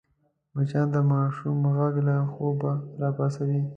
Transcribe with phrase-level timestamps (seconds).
[0.55, 3.61] مچان د ماشوم غږ له خوبه راپاڅوي